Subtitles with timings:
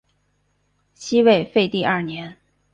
[0.95, 2.35] 西魏废帝二年。